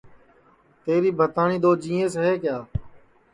[0.83, 2.57] تیری بھتاٹؔی دؔو جینٚیس ہے کیا